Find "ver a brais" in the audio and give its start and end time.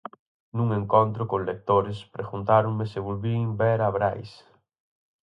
3.61-4.31